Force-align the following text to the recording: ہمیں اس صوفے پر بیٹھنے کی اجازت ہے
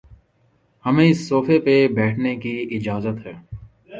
ہمیں 0.85 1.05
اس 1.05 1.27
صوفے 1.27 1.59
پر 1.59 1.93
بیٹھنے 1.93 2.35
کی 2.35 2.53
اجازت 2.71 3.25
ہے 3.25 3.33